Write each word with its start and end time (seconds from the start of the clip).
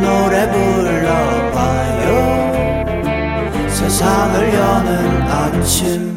노래 0.00 0.50
불러봐요 0.50 2.10
세상을 3.68 4.54
여는 4.54 5.22
아침 5.22 6.16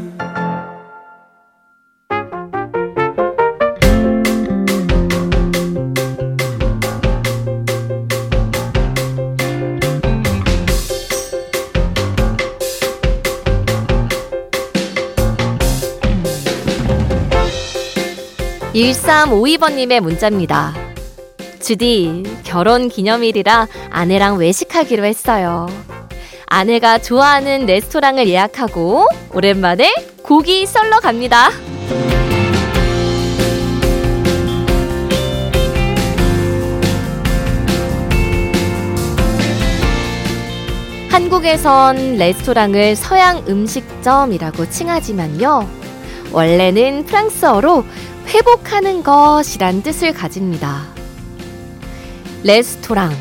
1352번님의 18.74 20.00
문자입니다. 20.00 20.79
주디, 21.60 22.24
결혼 22.44 22.90
기념일이라 22.90 23.68
아내랑 23.90 24.38
외식하기로 24.38 25.06
했어요. 25.06 25.68
아내가 26.48 26.98
좋아하는 26.98 27.66
레스토랑을 27.66 28.28
예약하고 28.28 29.06
오랜만에 29.34 29.94
고기 30.24 30.66
썰러 30.66 31.00
갑니다. 31.00 31.52
한국에선 41.12 42.16
레스토랑을 42.18 42.96
서양 42.96 43.44
음식점이라고 43.48 44.70
칭하지만요. 44.70 45.70
원래는 46.32 47.06
프랑스어로 47.06 47.84
회복하는 48.28 49.04
것이란 49.04 49.84
뜻을 49.84 50.14
가집니다. 50.14 50.99
레스토랑. 52.44 53.14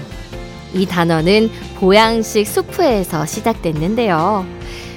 이 0.75 0.87
단어는 0.87 1.51
보양식 1.77 2.47
수프에서 2.47 3.27
시작됐는데요. 3.27 4.47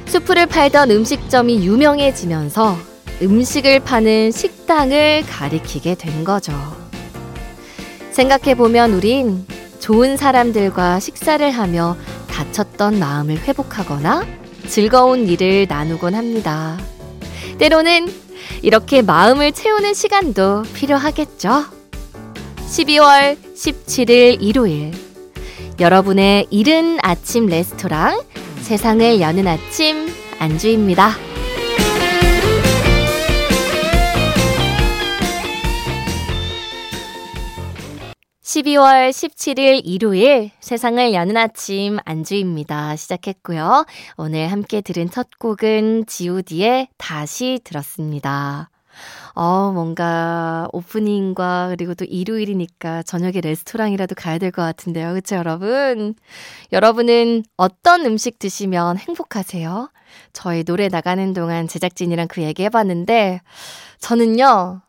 수프를 0.05 0.45
팔던 0.45 0.91
음식점이 0.91 1.65
유명해지면서 1.65 2.77
음식을 3.21 3.79
파는 3.81 4.31
식당을 4.31 5.23
가리키게 5.27 5.95
된 5.95 6.23
거죠. 6.23 6.51
생각해보면 8.11 8.93
우린 8.93 9.45
좋은 9.79 10.17
사람들과 10.17 10.99
식사를 10.99 11.49
하며 11.49 11.95
다쳤던 12.29 12.99
마음을 12.99 13.37
회복하거나 13.37 14.25
즐거운 14.67 15.27
일을 15.27 15.65
나누곤 15.69 16.15
합니다. 16.15 16.77
때로는 17.57 18.07
이렇게 18.61 19.01
마음을 19.01 19.51
채우는 19.51 19.93
시간도 19.93 20.63
필요하겠죠. 20.73 21.80
12월 22.71 23.37
17일 23.53 24.37
일요일. 24.41 24.91
여러분의 25.77 26.47
이른 26.51 26.99
아침 27.01 27.47
레스토랑, 27.47 28.21
세상을 28.61 29.19
여는 29.19 29.45
아침, 29.45 30.07
안주입니다. 30.39 31.09
12월 38.41 39.09
17일 39.09 39.81
일요일 39.83 40.51
세상을 40.61 41.13
여는 41.13 41.35
아침 41.35 41.97
안주입니다. 42.05 42.95
시작했고요. 42.95 43.85
오늘 44.15 44.49
함께 44.49 44.79
들은 44.79 45.09
첫 45.09 45.27
곡은 45.39 46.05
god의 46.07 46.87
다시 46.97 47.59
들었습니다. 47.65 48.69
어, 49.33 49.71
뭔가 49.73 50.67
오프닝과 50.73 51.69
그리고 51.69 51.93
또 51.95 52.05
일요일이니까 52.05 53.03
저녁에 53.03 53.41
레스토랑이라도 53.41 54.15
가야 54.15 54.37
될 54.37 54.51
것 54.51 54.61
같은데요. 54.63 55.13
그쵸, 55.13 55.35
여러분? 55.37 56.15
여러분은 56.73 57.43
어떤 57.57 58.05
음식 58.05 58.39
드시면 58.39 58.97
행복하세요? 58.97 59.89
저희 60.33 60.63
노래 60.63 60.89
나가는 60.89 61.33
동안 61.33 61.67
제작진이랑 61.67 62.27
그 62.27 62.41
얘기 62.41 62.63
해봤는데, 62.63 63.39
저는요, 63.99 64.81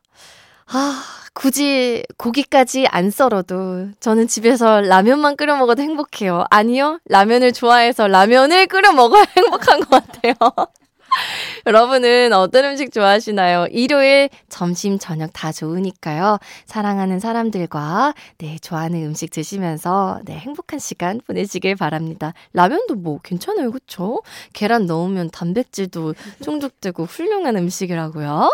아, 0.67 1.03
굳이 1.33 2.03
고기까지 2.17 2.87
안 2.89 3.09
썰어도 3.09 3.89
저는 3.99 4.27
집에서 4.27 4.81
라면만 4.81 5.35
끓여 5.37 5.55
먹어도 5.55 5.81
행복해요. 5.81 6.45
아니요? 6.49 6.99
라면을 7.05 7.53
좋아해서 7.53 8.07
라면을 8.07 8.67
끓여 8.67 8.91
먹어야 8.91 9.25
행복한 9.37 9.79
것 9.81 9.89
같아요. 9.89 10.33
여러분은 11.65 12.33
어떤 12.33 12.65
음식 12.65 12.91
좋아하시나요? 12.91 13.67
일요일 13.71 14.29
점심 14.49 14.99
저녁 14.99 15.31
다 15.33 15.51
좋으니까요. 15.51 16.39
사랑하는 16.65 17.19
사람들과 17.19 18.13
네, 18.37 18.57
좋아하는 18.61 19.03
음식 19.05 19.29
드시면서 19.31 20.21
네, 20.25 20.33
행복한 20.37 20.79
시간 20.79 21.19
보내시길 21.25 21.75
바랍니다. 21.75 22.33
라면도 22.53 22.95
뭐 22.95 23.19
괜찮아요. 23.23 23.71
그쵸? 23.71 24.21
계란 24.53 24.85
넣으면 24.85 25.29
단백질도 25.29 26.15
충족되고 26.43 27.05
훌륭한 27.05 27.55
음식이라고요. 27.57 28.49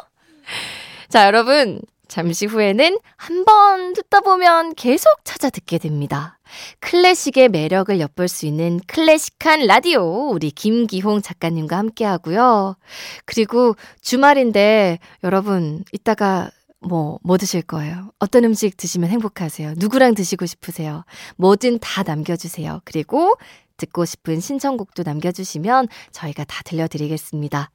자, 1.09 1.25
여러분. 1.25 1.81
잠시 2.07 2.47
후에는 2.47 2.97
한 3.17 3.45
번 3.45 3.93
듣다 3.93 4.21
보면 4.21 4.73
계속 4.73 5.23
찾아 5.23 5.51
듣게 5.51 5.77
됩니다. 5.77 6.38
클래식의 6.79 7.49
매력을 7.49 7.99
엿볼 7.99 8.27
수 8.27 8.45
있는 8.45 8.79
클래식한 8.87 9.67
라디오 9.67 10.29
우리 10.29 10.51
김기홍 10.51 11.21
작가님과 11.21 11.77
함께 11.77 12.05
하고요. 12.05 12.75
그리고 13.25 13.75
주말인데 14.01 14.99
여러분 15.23 15.83
이따가 15.91 16.51
뭐, 16.81 17.19
뭐 17.23 17.37
드실 17.37 17.61
거예요? 17.61 18.11
어떤 18.19 18.45
음식 18.45 18.77
드시면 18.77 19.09
행복하세요? 19.09 19.73
누구랑 19.77 20.15
드시고 20.15 20.45
싶으세요? 20.45 21.03
뭐든 21.35 21.79
다 21.79 22.03
남겨주세요. 22.03 22.81
그리고 22.85 23.35
듣고 23.77 24.05
싶은 24.05 24.39
신청곡도 24.39 25.03
남겨주시면 25.03 25.87
저희가 26.11 26.43
다 26.45 26.61
들려드리겠습니다. 26.63 27.71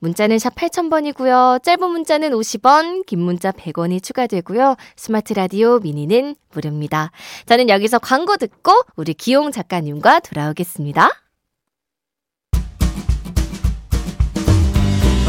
문자는 0.00 0.38
샵 0.38 0.54
8000번이고요. 0.54 1.62
짧은 1.62 1.88
문자는 1.88 2.30
50원, 2.30 3.06
긴 3.06 3.20
문자 3.20 3.52
100원이 3.52 4.02
추가되고요. 4.02 4.76
스마트 4.96 5.32
라디오 5.32 5.78
미니는 5.78 6.36
무료입니다. 6.54 7.10
저는 7.46 7.68
여기서 7.68 7.98
광고 7.98 8.36
듣고 8.36 8.72
우리 8.96 9.14
기용 9.14 9.50
작가님과 9.52 10.20
돌아오겠습니다. 10.20 11.08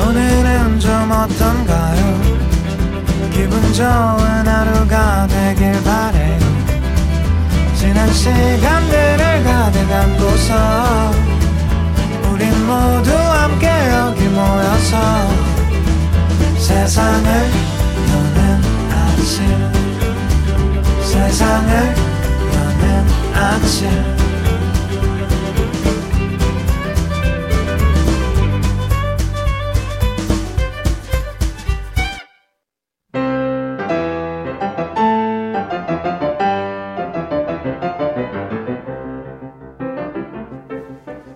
오늘은 0.06 0.80
좀 0.80 0.92
어떤가요? 1.12 2.34
기분 3.32 3.74
좋은 3.74 4.48
하루가 4.48 5.28
되길 5.28 5.84
바래요. 5.84 6.40
지난 7.76 8.12
시간들을 8.12 9.44
가득 9.44 9.92
안고서 9.92 10.54
우리 12.32 12.46
모두 12.46 13.12
함께 13.12 13.68
여기 13.68 14.23
모여서 14.54 14.98
세상을 16.60 17.28
여는 18.10 18.38
아침 18.92 19.34
세상을 21.02 21.72
여는 22.54 22.84
아침 23.34 23.90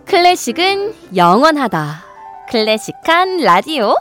클래식은 0.06 0.94
영원하다. 1.16 2.06
클래식한 2.50 3.42
라디오. 3.44 3.96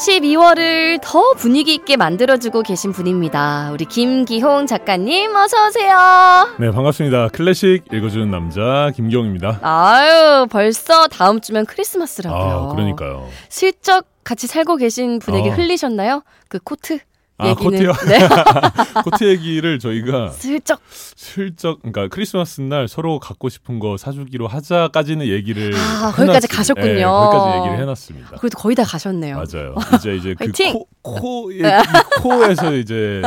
12월을 0.00 0.98
더 1.02 1.32
분위기 1.34 1.74
있게 1.74 1.96
만들어주고 1.96 2.62
계신 2.62 2.92
분입니다. 2.92 3.70
우리 3.72 3.84
김기홍 3.84 4.66
작가님 4.66 5.34
어서 5.34 5.66
오세요. 5.66 6.48
네, 6.58 6.70
반갑습니다. 6.70 7.28
클래식 7.28 7.84
읽어주는 7.92 8.30
남자 8.30 8.90
김기홍입니다. 8.96 9.60
아유, 9.62 10.46
벌써 10.50 11.06
다음 11.08 11.40
주면 11.40 11.66
크리스마스라고요. 11.66 12.68
아, 12.70 12.72
그러니까요. 12.74 13.28
슬쩍 13.50 14.06
같이 14.24 14.46
살고 14.46 14.76
계신 14.76 15.18
분에게 15.18 15.50
어. 15.50 15.52
흘리셨나요? 15.52 16.22
그 16.48 16.58
코트 16.58 16.98
아, 17.40 17.48
얘기는. 17.50 17.70
코트요? 17.70 17.92
네. 18.08 18.18
코트 19.04 19.24
얘기를 19.24 19.78
저희가 19.78 20.30
슬쩍 20.30 20.80
슬쩍, 20.90 21.80
그러니까 21.80 22.08
크리스마스 22.08 22.60
날 22.60 22.88
서로 22.88 23.18
갖고 23.18 23.48
싶은 23.48 23.78
거 23.78 23.96
사주기로 23.96 24.46
하자까지는 24.48 25.26
얘기를 25.26 25.72
아, 25.74 26.12
거기까지 26.14 26.48
가셨군요. 26.48 26.86
네, 26.86 27.02
거기까지 27.02 27.58
얘기를 27.58 27.78
해놨습니다. 27.80 28.30
그래도 28.38 28.58
거의 28.58 28.74
다 28.74 28.84
가셨네요. 28.84 29.36
맞아요. 29.36 29.74
이제 29.96 30.14
이제 30.16 30.34
그! 30.38 30.50
코, 30.72 30.86
코, 31.02 31.52
이 31.52 31.62
코에서 32.22 32.74
이제 32.74 33.22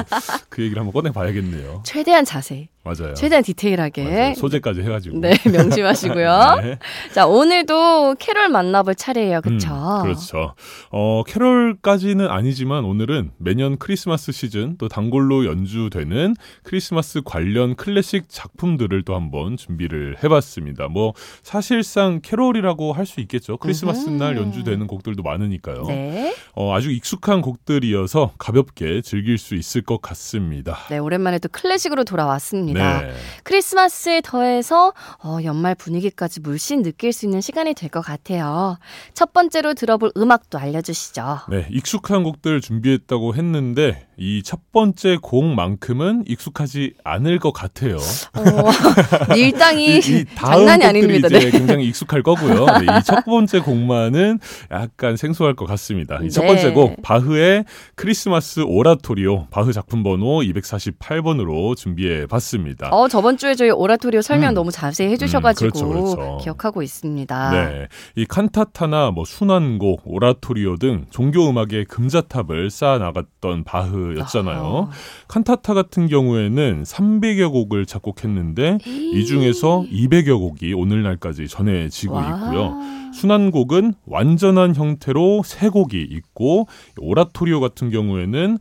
그 0.50 0.62
얘기를 0.64 0.80
한번 0.82 0.94
꺼내 0.94 1.12
봐야겠네요. 1.14 1.84
최대한 1.86 2.26
자세히, 2.26 2.68
맞아요. 2.84 3.14
최대한 3.14 3.44
디테일하게. 3.44 4.04
맞아요. 4.04 4.34
소재까지 4.36 4.82
해가지고. 4.82 5.20
네, 5.20 5.34
명심하시고요. 5.50 6.60
네. 6.64 6.80
자, 7.14 7.26
오늘도 7.26 8.16
캐롤 8.20 8.50
만나볼 8.50 8.96
차례예요. 8.96 9.40
그쵸? 9.42 9.70
음, 9.70 10.02
그렇죠. 10.04 10.54
어, 10.92 11.24
캐롤까지는 11.26 12.28
아니지만 12.28 12.84
오늘은 12.84 13.32
매년 13.38 13.78
크리스마스 13.78 14.34
시즌 14.34 14.76
또 14.78 14.90
단골로 14.90 15.46
연주되는 15.46 16.36
크리스마스 16.64 17.22
관련 17.24 17.76
클래식 17.76 18.26
작품들을 18.28 19.04
또 19.04 19.16
한번 19.16 19.56
준비를 19.56 20.18
해봤습니다. 20.24 20.88
뭐 20.90 21.14
사실상 21.42 22.20
캐롤이라고 22.22 22.92
할 22.94 23.04
수 23.04 23.20
있겠죠. 23.20 23.58
크리스마스 23.58 24.08
음흠. 24.08 24.18
날 24.24 24.38
연주되는 24.38 24.88
곡들도 24.88 25.22
많으니까요. 25.24 25.84
네. 25.88 26.34
어, 26.56 26.74
아주 26.74 26.90
익숙한 26.90 27.42
곡들이어서 27.42 28.32
가볍게 28.38 29.02
즐길 29.02 29.38
수 29.38 29.56
있을 29.56 29.82
것 29.82 30.02
같습니다. 30.02 30.78
네, 30.90 30.98
오랜만에 31.00 31.38
또 31.40 31.50
클래식으로 31.52 32.06
돌아왔습니다. 32.06 32.73
네. 32.74 33.14
크리스마스에 33.44 34.22
더해서 34.22 34.94
어, 35.24 35.38
연말 35.44 35.76
분위기까지 35.76 36.40
물씬 36.42 36.82
느낄 36.84 37.12
수 37.14 37.26
있는 37.26 37.42
시간이 37.42 37.74
될 37.74 37.90
것 37.90 38.02
같아요. 38.02 38.78
첫 39.14 39.34
번째로 39.34 39.74
들어볼 39.76 40.12
음악도 40.18 40.58
알려주시죠. 40.58 41.42
네, 41.50 41.68
익숙한 41.70 42.24
곡들 42.24 42.60
준비했다고 42.62 43.36
했는데 43.36 44.08
이 44.18 44.42
첫 44.44 44.60
번째 44.72 45.18
곡만큼은 45.22 46.24
익숙하지 46.28 46.94
않을 47.04 47.40
것 47.40 47.52
같아요. 47.54 47.96
어, 47.98 49.34
밀당이 49.34 49.86
이, 49.96 49.98
이 50.00 50.26
장난이 50.36 50.84
아닙니다. 50.86 51.28
이제 51.28 51.40
네. 51.40 51.52
굉장히 51.52 51.86
익숙할 51.88 52.22
거고요. 52.24 52.66
네, 52.80 52.86
이첫 53.00 53.26
번째 53.26 53.60
곡만은 53.60 54.40
약간 54.72 55.18
생소할 55.18 55.56
것 55.56 55.66
같습니다. 55.66 56.20
이첫 56.24 56.44
네. 56.44 56.48
번째 56.48 56.72
곡 56.72 57.02
바흐의 57.02 57.66
크리스마스 57.96 58.62
오라토리오 58.62 59.48
바흐 59.50 59.72
작품 59.74 60.04
번호 60.04 60.42
248번으로 60.42 61.76
준비해 61.76 62.26
봤습니다. 62.28 62.63
어, 62.92 63.08
저번 63.08 63.38
주에 63.38 63.56
저희 63.56 63.70
오라토리오 63.70 64.22
설명 64.22 64.50
음. 64.50 64.54
너무 64.56 64.72
자세히 64.72 65.10
해주셔가지고 65.12 65.80
음, 65.80 65.90
그렇죠, 65.90 66.16
그렇죠. 66.16 66.38
기억하고 66.42 66.82
있습니다. 66.82 67.52
네, 67.52 67.88
이 68.16 68.26
칸타타나 68.26 69.12
뭐 69.12 69.26
순환곡, 69.26 70.02
오라토리오 70.06 70.78
등 70.78 71.06
종교 71.10 71.50
음악의 71.50 71.86
금자탑을 71.86 72.70
쌓아 72.70 72.98
나갔던 72.98 73.64
바흐였잖아요. 73.64 74.62
어허. 74.62 74.90
칸타타 75.28 75.74
같은 75.74 76.08
경우에는 76.08 76.84
300여 76.84 77.52
곡을 77.52 77.86
작곡했는데 77.86 78.80
이 78.86 79.26
중에서 79.26 79.86
200여 79.92 80.40
곡이 80.40 80.74
오늘날까지 80.74 81.48
전해지고 81.48 82.14
와. 82.16 82.24
있고요. 82.30 82.78
순환곡은 83.14 83.94
완전한 84.06 84.76
형태로 84.76 85.44
세 85.46 85.70
곡이 85.70 86.02
있고 86.02 86.68
오라토리오 86.98 87.60
같은 87.60 87.90
경우에는 87.90 88.58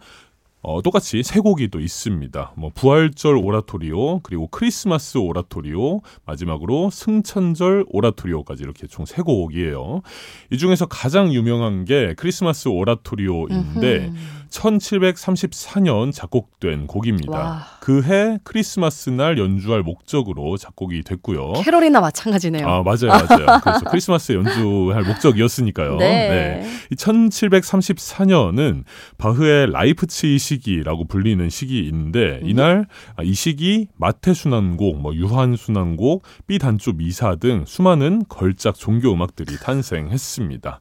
어, 0.65 0.81
똑같이 0.81 1.23
세 1.25 1.41
곡이 1.41 1.69
또 1.69 1.81
있습니다. 1.81 2.53
뭐 2.57 2.71
부활절 2.73 3.37
오라토리오 3.37 4.21
그리고 4.21 4.47
크리스마스 4.47 5.19
오라토리오 5.19 6.01
마지막으로 6.25 6.91
승천절 6.91 7.87
오라토리오까지 7.89 8.63
이렇게 8.63 8.87
총 8.87 9.05
세 9.07 9.23
곡이에요. 9.23 10.03
이 10.51 10.59
중에서 10.59 10.87
가장 10.87 11.33
유명한 11.33 11.85
게 11.85 12.15
크리스마스 12.17 12.69
오라토리오인데 12.69 14.07
음흠. 14.07 14.17
1734년 14.53 16.13
작곡된 16.13 16.87
곡입니다. 16.87 17.33
와. 17.39 17.67
그해 17.81 18.39
크리스마스 18.45 19.09
날 19.11 19.39
연주할 19.39 19.83
목적으로 19.83 20.57
작곡이 20.59 21.03
됐고요. 21.03 21.55
캐롤이나 21.65 22.01
마찬가지네요. 22.01 22.69
아 22.69 22.83
맞아요, 22.83 23.09
맞아요. 23.09 23.47
그래서 23.63 23.81
크리스마스에 23.91 24.37
연주할 24.37 25.03
목적이었으니까요. 25.05 25.97
네. 25.97 26.67
이 26.91 26.95
1734년은 26.95 28.85
바흐의 29.19 29.73
라이프치히 29.73 30.39
시기라고 30.53 31.05
불리는 31.05 31.49
시기인데 31.49 32.41
음. 32.43 32.49
이날 32.49 32.87
아, 33.17 33.23
이 33.23 33.33
시기 33.33 33.89
마태 33.97 34.35
순환곡, 34.35 35.01
뭐 35.01 35.15
유한 35.15 35.57
순환곡, 35.57 36.23
B 36.47 36.59
단조 36.59 36.93
미사 36.93 37.37
등 37.37 37.65
수많은 37.67 38.25
걸작 38.29 38.75
종교 38.75 39.13
음악들이 39.13 39.57
탄생했습니다. 39.57 40.81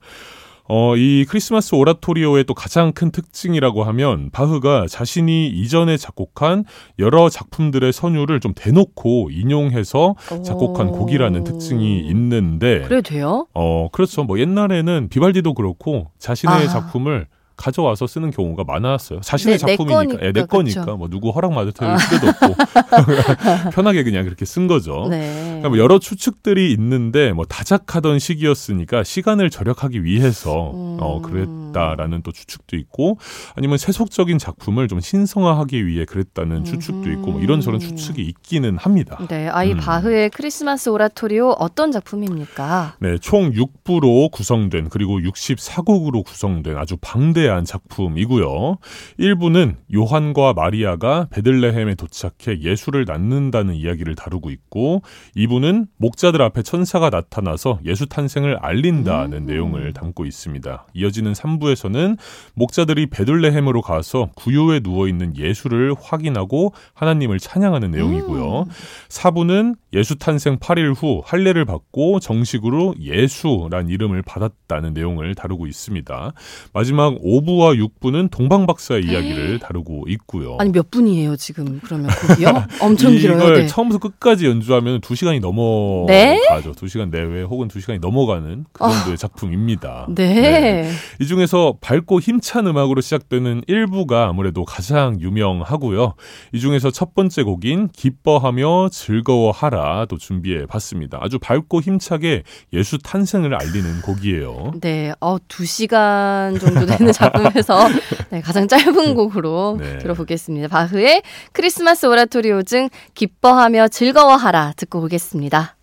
어, 0.74 0.96
이 0.96 1.26
크리스마스 1.28 1.76
오라토리오의 1.76 2.46
또 2.46 2.54
가장 2.54 2.94
큰 2.94 3.12
특징이라고 3.12 3.84
하면 3.84 4.30
바흐가 4.32 4.86
자신이 4.88 5.50
이전에 5.50 5.98
작곡한 5.98 6.64
여러 6.98 7.28
작품들의 7.28 7.92
선율을 7.92 8.40
좀 8.40 8.54
대놓고 8.56 9.32
인용해서 9.32 10.16
작곡한 10.46 10.88
오. 10.88 10.92
곡이라는 10.92 11.44
특징이 11.44 12.00
있는데 12.08 12.84
그래도 12.84 13.02
돼요? 13.02 13.48
어, 13.54 13.90
그렇죠. 13.92 14.24
뭐 14.24 14.40
옛날에는 14.40 15.10
비발디도 15.10 15.56
그렇고 15.56 16.12
자신의 16.20 16.56
아. 16.56 16.68
작품을 16.68 17.28
가져와서 17.62 18.08
쓰는 18.08 18.32
경우가 18.32 18.64
많았어요. 18.66 19.22
자신의 19.22 19.60
네, 19.60 19.66
내 19.66 19.78
작품이니까, 19.78 19.96
거니까, 19.96 20.26
예, 20.26 20.32
내 20.32 20.46
거니까 20.46 20.82
그쵸. 20.82 20.98
뭐 20.98 21.08
누구 21.10 21.30
허락 21.30 21.52
받을 21.52 21.72
필요도 21.72 22.28
없고 22.28 22.56
편하게 23.72 24.04
그냥 24.04 24.26
그렇게 24.26 24.46
쓴 24.46 24.68
거죠. 24.68 25.08
네. 25.10 25.32
그러니까 25.46 25.70
뭐 25.70 25.78
여러 25.78 26.00
추측들이 26.00 26.72
있는데 26.74 27.34
뭐 27.34 27.46
다작하던 27.46 28.20
시기였으니까 28.20 29.04
시간을 29.04 29.50
절약하기 29.50 30.04
위해서 30.04 30.52
어 30.74 31.18
음. 31.18 31.22
그랬다라는 31.22 32.24
또 32.24 32.32
추측도 32.32 32.76
있고 32.78 33.18
아니면 33.56 33.78
세속적인 33.78 34.40
작품을 34.40 34.88
좀 34.88 35.00
신성화하기 35.00 35.86
위해 35.86 36.06
그랬다는 36.06 36.64
추측도 36.64 37.12
있고 37.12 37.32
뭐 37.32 37.42
이런저런 37.42 37.80
추측이 37.80 38.22
있기는 38.22 38.78
합니다. 38.78 39.20
네, 39.30 39.48
아이 39.50 39.74
음. 39.74 39.78
바흐의 39.78 40.32
크리스마스 40.32 40.90
오라토리오 40.90 41.52
어떤 41.60 41.92
작품입니까? 41.92 42.96
네, 43.00 43.18
총 43.20 43.52
6부로 43.52 44.32
구성된 44.32 44.90
그리고 44.90 45.20
64곡으로 45.20 46.24
구성된 46.26 46.78
아주 46.78 46.98
방대한 47.00 47.51
작품이고요. 47.66 48.78
1부는 49.20 49.76
요한과 49.94 50.54
마리아가 50.54 51.28
베들레헴에 51.32 51.96
도착해 51.96 52.62
예수를 52.62 53.06
낳는다는 53.06 53.76
이야기를 53.76 54.16
다루고 54.16 54.50
있고 54.52 55.02
2부는 55.36 55.88
목자들 55.98 56.42
앞에 56.42 56.62
천사가 56.64 57.10
나타나서 57.10 57.80
예수 57.86 58.08
탄생을 58.08 58.58
알린다는 58.62 59.38
음. 59.40 59.46
내용을 59.46 59.94
담고 59.94 60.26
있습니다. 60.26 60.88
이어지는 60.94 61.34
3부에서는 61.34 62.18
목자들이 62.56 63.08
베들레헴으로 63.08 63.82
가서 63.82 64.30
구유에 64.36 64.80
누워 64.80 65.08
있는 65.08 65.36
예수를 65.36 65.94
확인하고 66.00 66.74
하나님을 66.94 67.40
찬양하는 67.40 67.92
내용이고요. 67.92 68.60
음. 68.62 68.66
4부는 69.10 69.76
예수 69.94 70.18
탄생 70.18 70.58
8일 70.58 70.96
후 70.96 71.22
할례를 71.26 71.66
받고 71.66 72.20
정식으로 72.20 72.96
예수란 73.00 73.90
이름을 73.90 74.22
받았다는 74.22 74.94
내용을 74.94 75.36
다루고 75.36 75.68
있습니다. 75.68 76.34
마지막 76.74 77.18
5 77.20 77.41
부와 77.46 77.74
6부는 77.74 78.30
동방박사의 78.32 79.04
이야기를 79.06 79.60
다루고 79.60 80.06
있고요. 80.10 80.58
아니 80.60 80.72
몇 80.72 80.92
분이에요 80.92 81.36
지금 81.36 81.80
그러면 81.84 82.10
곡이요? 82.28 82.64
엄청 82.82 83.12
길어요. 83.14 83.38
이걸 83.38 83.56
네. 83.62 83.68
처음부터 83.68 84.00
끝까지 84.00 84.46
연주하면 84.48 85.02
2시간이 85.02 85.40
넘어가죠. 85.40 86.08
네? 86.08 86.40
2시간 86.76 87.10
내외 87.10 87.44
혹은 87.44 87.68
2시간이 87.68 88.00
넘어가는 88.00 88.66
그 88.72 88.80
정도의 88.84 89.18
작품입니다. 89.18 90.08
네. 90.10 90.90
이 91.20 91.26
중에서 91.26 91.76
밝고 91.82 92.20
힘찬 92.20 92.68
음악으로 92.68 93.02
시작되는 93.02 93.62
1부가 93.68 94.28
아무래도 94.30 94.66
가장 94.66 95.20
유명하고요. 95.20 96.14
이 96.54 96.60
중에서 96.60 96.92
첫 96.92 97.14
번째 97.16 97.44
곡인 97.44 97.90
기뻐하며 97.90 98.90
즐거워하라 98.92 100.06
또 100.10 100.18
준비해 100.18 100.66
봤습니다. 100.66 101.18
아주 101.22 101.40
밝고 101.40 101.82
힘차게 101.82 102.44
예수 102.74 102.98
탄생을 102.98 103.56
알리는 103.56 104.02
곡이에요. 104.02 104.74
네, 104.82 105.14
어, 105.20 105.38
두 105.48 105.66
시간 105.66 106.58
정도 106.60 106.86
되는 106.86 107.12
작품 107.12 107.31
에서 107.56 107.88
네, 108.30 108.42
가장 108.42 108.68
짧은 108.68 109.16
곡으로 109.16 109.78
네. 109.80 109.98
들어보겠습니다. 110.00 110.68
바흐의 110.68 111.22
크리스마스 111.52 112.06
오라토리오 112.06 112.64
중 112.64 112.90
기뻐하며 113.14 113.88
즐거워하라 113.90 114.74
듣고 114.78 115.00
오겠습니다. 115.04 115.78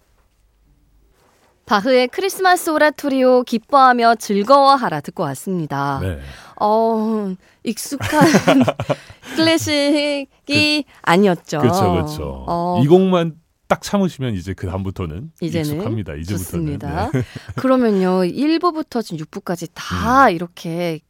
바흐의 1.67 2.09
크리스마스 2.09 2.71
오라토리오 2.71 3.43
기뻐하며 3.43 4.15
즐거워하라 4.17 5.01
듣고 5.03 5.23
왔습니다. 5.25 6.01
네. 6.03 6.19
어, 6.61 7.35
익숙한 7.63 8.23
클래식이 9.37 10.85
아니었죠. 11.03 11.59
그렇죠, 11.61 11.93
그렇죠. 11.93 12.45
어, 12.49 12.81
이 12.83 12.87
곡만 12.89 13.35
딱 13.69 13.83
참으시면 13.83 14.33
이제 14.35 14.55
그 14.55 14.67
다음부터는 14.67 15.31
이제는 15.43 15.75
익숙합니다. 15.75 16.15
이제부터는. 16.15 16.39
좋습니다. 16.39 17.11
네. 17.13 17.23
그러면요, 17.57 18.23
1부부터 18.23 19.05
지금 19.05 19.25
6부까지 19.27 19.69
다 19.75 20.31
이렇게 20.31 21.01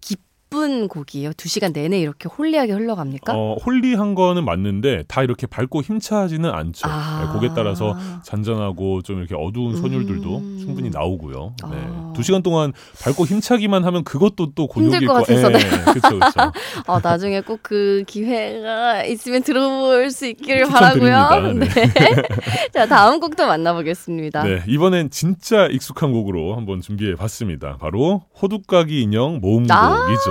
切 0.00 0.16
예쁜 0.56 0.88
곡이에요. 0.88 1.32
두 1.34 1.48
시간 1.48 1.72
내내 1.72 2.00
이렇게 2.00 2.28
holy하게 2.28 2.72
흘러갑니까? 2.72 3.34
어, 3.36 3.56
holy한 3.64 4.14
거는 4.14 4.44
맞는데 4.44 5.04
다 5.06 5.22
이렇게 5.22 5.46
밝고 5.46 5.82
힘차지는 5.82 6.50
않죠. 6.50 6.88
아. 6.88 7.24
네, 7.26 7.32
곡에 7.38 7.54
따라서 7.54 7.96
잔잔하고 8.24 9.02
좀 9.02 9.18
이렇게 9.18 9.34
어두운 9.34 9.76
선율들도 9.76 10.36
음. 10.38 10.56
충분히 10.58 10.88
나오고요. 10.90 11.54
네. 11.70 11.76
아. 11.86 12.12
두 12.16 12.22
시간 12.22 12.42
동안 12.42 12.72
밝고 13.02 13.26
힘차기만 13.26 13.84
하면 13.84 14.02
그것도 14.04 14.52
또 14.54 14.66
곤욕일 14.66 15.06
것 15.06 15.12
거- 15.14 15.20
같아서, 15.20 15.48
네. 15.50 15.58
그렇죠, 15.58 16.18
그렇죠. 16.18 16.52
어, 16.86 16.98
나중에 17.02 17.40
꼭 17.42 17.56
그 17.66 18.04
기회가 18.06 19.02
있으면 19.04 19.42
들어볼 19.42 20.10
수 20.12 20.26
있기를. 20.26 20.66
바라고요. 20.68 21.52
네. 21.54 21.66
자, 22.72 22.86
다음 22.86 23.18
곡도 23.18 23.44
만나보겠습니다. 23.46 24.44
네, 24.44 24.62
이번엔 24.68 25.10
진짜 25.10 25.66
익숙한 25.66 26.12
곡으로 26.12 26.54
한번 26.54 26.80
준비해 26.80 27.16
봤습니다. 27.16 27.76
바로 27.80 28.22
호두까기 28.40 29.02
인형 29.02 29.40
모음곡이죠. 29.40 29.72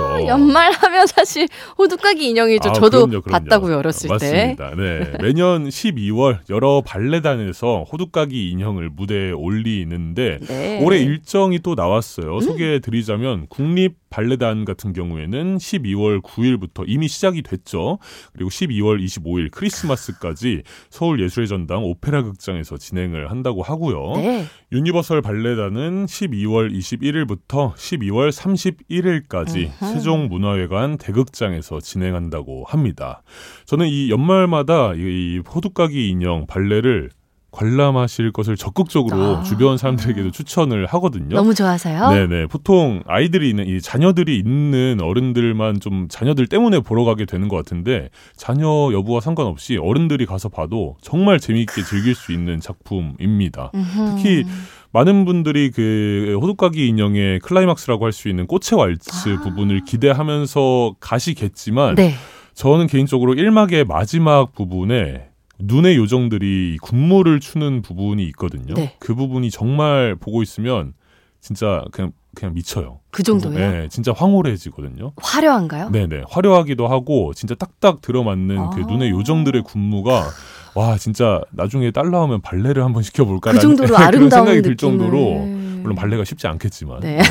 아, 0.02 0.15
연말하면 0.24 1.06
사실 1.06 1.48
호두까기 1.78 2.28
인형이죠. 2.30 2.70
아, 2.70 2.72
저도 2.72 3.06
그럼요, 3.06 3.22
그럼요. 3.22 3.44
봤다고요, 3.44 3.78
어렸을 3.78 4.08
때. 4.08 4.14
맞습니다. 4.56 4.74
네. 4.76 5.12
매년 5.20 5.68
12월 5.68 6.38
여러 6.50 6.82
발레단에서 6.84 7.84
호두까기 7.90 8.50
인형을 8.50 8.90
무대에 8.90 9.32
올리는데 9.32 10.38
네. 10.46 10.80
올해 10.82 10.98
일정이 10.98 11.58
또 11.60 11.74
나왔어요. 11.74 12.34
음. 12.36 12.40
소개해 12.40 12.80
드리자면 12.80 13.46
국립 13.48 13.96
발레단 14.16 14.64
같은 14.64 14.94
경우에는 14.94 15.58
12월 15.58 16.22
9일부터 16.22 16.84
이미 16.86 17.06
시작이 17.06 17.42
됐죠. 17.42 17.98
그리고 18.32 18.48
12월 18.48 19.04
25일 19.04 19.50
크리스마스까지 19.50 20.62
서울 20.88 21.20
예술의 21.20 21.48
전당 21.48 21.84
오페라 21.84 22.22
극장에서 22.22 22.78
진행을 22.78 23.30
한다고 23.30 23.62
하고요. 23.62 24.16
네. 24.16 24.46
유니버설 24.72 25.20
발레단은 25.20 26.06
12월 26.06 26.72
21일부터 26.72 27.74
12월 27.74 28.32
31일까지 28.32 29.82
음흠. 29.82 29.92
세종문화회관 29.92 30.96
대극장에서 30.96 31.80
진행한다고 31.80 32.64
합니다. 32.66 33.22
저는 33.66 33.86
이 33.86 34.10
연말마다 34.10 34.94
이, 34.94 35.26
이 35.26 35.38
호두까기 35.46 36.08
인형 36.08 36.46
발레를 36.46 37.10
관람하실 37.52 38.32
것을 38.32 38.56
적극적으로 38.56 39.38
아. 39.38 39.42
주변 39.42 39.78
사람들에게도 39.78 40.30
추천을 40.30 40.86
하거든요. 40.86 41.36
너무 41.36 41.54
좋아서요. 41.54 42.10
네네. 42.10 42.46
보통 42.46 43.02
아이들이 43.06 43.48
있는, 43.48 43.66
이 43.66 43.80
자녀들이 43.80 44.36
있는 44.38 44.98
어른들만 45.00 45.80
좀 45.80 46.06
자녀들 46.08 46.48
때문에 46.48 46.80
보러 46.80 47.04
가게 47.04 47.24
되는 47.24 47.48
것 47.48 47.56
같은데, 47.56 48.10
자녀 48.36 48.90
여부와 48.92 49.20
상관없이 49.20 49.78
어른들이 49.78 50.26
가서 50.26 50.48
봐도 50.50 50.96
정말 51.00 51.40
재미있게 51.40 51.82
즐길 51.82 52.14
수 52.14 52.32
있는 52.32 52.60
작품입니다. 52.60 53.70
음흠. 53.74 54.16
특히 54.16 54.44
많은 54.92 55.24
분들이 55.24 55.70
그 55.70 56.38
호두까기 56.40 56.86
인형의 56.88 57.40
클라이막스라고 57.40 58.04
할 58.04 58.12
수 58.12 58.28
있는 58.28 58.46
꽃의 58.46 58.78
왈츠 58.78 59.28
아. 59.30 59.42
부분을 59.42 59.84
기대하면서 59.84 60.96
가시겠지만, 61.00 61.94
네. 61.94 62.14
저는 62.54 62.86
개인적으로 62.86 63.34
1막의 63.34 63.86
마지막 63.86 64.54
부분에 64.54 65.28
눈의 65.58 65.96
요정들이 65.96 66.78
군무를 66.82 67.40
추는 67.40 67.82
부분이 67.82 68.24
있거든요. 68.28 68.74
네. 68.74 68.94
그 68.98 69.14
부분이 69.14 69.50
정말 69.50 70.14
보고 70.14 70.42
있으면 70.42 70.92
진짜 71.40 71.82
그냥 71.92 72.12
그냥 72.34 72.52
미쳐요. 72.54 73.00
그 73.10 73.22
정도요? 73.22 73.58
네, 73.58 73.88
진짜 73.88 74.12
황홀해지거든요. 74.14 75.12
화려한가요? 75.16 75.88
네 75.90 76.06
네 76.06 76.22
화려하기도 76.28 76.86
하고 76.86 77.32
진짜 77.34 77.54
딱딱 77.54 78.02
들어맞는 78.02 78.56
그 78.70 78.82
아. 78.82 78.86
눈의 78.86 79.10
요정들의 79.10 79.62
군무가 79.62 80.28
와 80.74 80.98
진짜 80.98 81.40
나중에 81.52 81.90
딸 81.90 82.10
나오면 82.10 82.42
발레를 82.42 82.84
한번 82.84 83.02
시켜 83.02 83.24
볼까 83.24 83.52
그 83.52 83.58
정도로 83.60 83.96
아름다운 83.96 84.30
생각이 84.46 84.60
들. 84.62 84.76
정도로 84.76 85.48
물론 85.86 85.96
발레가 85.96 86.24
쉽지 86.24 86.46
않겠지만 86.48 87.00
네. 87.00 87.18
네, 87.18 87.22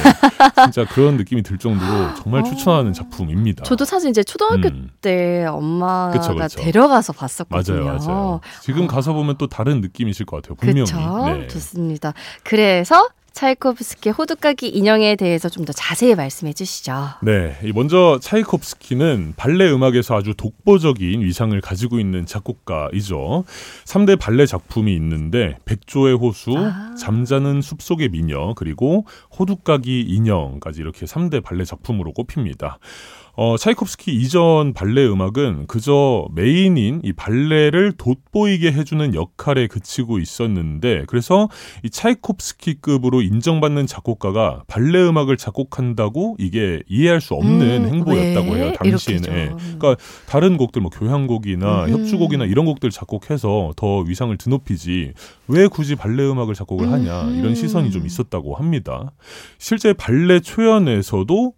진짜 0.63 0.85
그런 0.85 1.17
느낌이 1.17 1.43
들 1.43 1.57
정도로 1.57 2.15
정말 2.15 2.41
어. 2.41 2.43
추천하는 2.45 2.93
작품입니다. 2.93 3.63
저도 3.63 3.83
사실 3.83 4.09
이제 4.09 4.23
초등학교 4.23 4.69
음. 4.69 4.89
때 5.01 5.45
엄마가 5.45 6.11
그쵸, 6.11 6.35
그쵸. 6.35 6.61
데려가서 6.61 7.13
봤었거든요. 7.13 7.83
맞아요, 7.83 7.97
맞아요. 7.99 8.41
지금 8.61 8.87
가서 8.87 9.13
보면 9.13 9.37
또 9.37 9.47
다른 9.47 9.81
느낌이실 9.81 10.25
것 10.25 10.41
같아요. 10.41 10.55
분명히. 10.55 10.89
그렇죠. 10.89 11.37
네. 11.37 11.47
좋습니다. 11.47 12.13
그래서 12.43 13.09
차이코프스키 13.35 14.09
호두까기 14.11 14.69
인형에 14.69 15.17
대해서 15.17 15.49
좀 15.49 15.65
더 15.65 15.73
자세히 15.73 16.13
말씀해 16.13 16.53
주시죠. 16.53 16.93
네, 17.23 17.57
이 17.63 17.71
먼저 17.73 18.19
차이콥스키는 18.21 19.33
발레 19.35 19.71
음악에서 19.71 20.15
아주 20.15 20.35
독보적인 20.35 21.21
위상을 21.21 21.59
가지고 21.59 21.99
있는 21.99 22.27
작곡가이죠. 22.27 23.45
3대 23.85 24.19
발레 24.19 24.45
작품이 24.45 24.93
있는데 24.93 25.57
백조의 25.65 26.17
호수, 26.17 26.53
아. 26.55 26.93
잠자는 26.99 27.61
숲속의 27.61 28.09
미녀, 28.09 28.53
그리고 28.55 29.07
호두까기 29.39 30.01
인형까지 30.01 30.81
이렇게 30.81 31.07
3대 31.07 31.41
발레 31.43 31.65
작품으로 31.65 32.13
꼽힙니다. 32.13 32.77
어, 33.37 33.57
차이콥스키 33.57 34.13
이전 34.13 34.73
발레 34.73 35.05
음악은 35.07 35.67
그저 35.67 36.27
메인인 36.33 37.01
이 37.03 37.11
발레를 37.11 37.93
돋보이게 37.97 38.71
해주는 38.71 39.13
역할에 39.13 39.67
그치고 39.67 40.19
있었는데, 40.19 41.03
그래서 41.07 41.49
이 41.83 41.89
차이콥스키급으로 41.89 43.21
인정받는 43.21 43.87
작곡가가 43.87 44.63
발레 44.67 45.01
음악을 45.09 45.35
작곡한다고 45.37 46.37
이게 46.39 46.81
이해할 46.87 47.19
수 47.19 47.33
없는 47.33 47.85
음, 47.85 47.89
행보였다고 47.89 48.51
왜? 48.53 48.61
해요, 48.61 48.73
당시에는. 48.77 49.29
예. 49.29 49.51
그러니까 49.57 49.97
다른 50.27 50.55
곡들, 50.55 50.81
뭐 50.81 50.89
교향곡이나 50.89 51.85
음. 51.85 51.89
협주곡이나 51.89 52.45
이런 52.45 52.65
곡들 52.65 52.89
작곡해서 52.89 53.73
더 53.75 53.99
위상을 53.99 54.35
드높이지, 54.37 55.11
왜 55.49 55.67
굳이 55.67 55.95
발레 55.95 56.23
음악을 56.23 56.53
작곡을 56.53 56.89
하냐, 56.91 57.23
음. 57.23 57.39
이런 57.39 57.53
시선이 57.53 57.91
좀 57.91 58.05
있었다고 58.05 58.55
합니다. 58.55 59.11
실제 59.57 59.91
발레 59.91 60.39
초연에서도 60.39 61.53